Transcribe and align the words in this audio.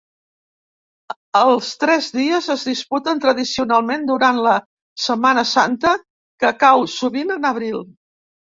Els 1.41 1.67
Tres 1.83 2.07
Dies 2.15 2.47
es 2.53 2.63
disputen 2.71 3.21
tradicionalment 3.27 4.09
durant 4.13 4.41
la 4.47 4.55
Setmana 5.05 5.47
Santa, 5.53 5.95
que 6.43 6.55
cau 6.67 6.91
sovint 6.99 7.39
en 7.39 7.51
abril. 7.55 7.89